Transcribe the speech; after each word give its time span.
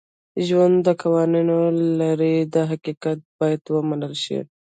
ژوند 0.45 0.75
دوه 0.85 0.95
قوانین 1.01 1.49
لري 1.99 2.35
دا 2.53 2.61
حقیقت 2.71 3.19
باید 3.37 3.61
ومنل 3.67 4.13
شي. 4.23 4.39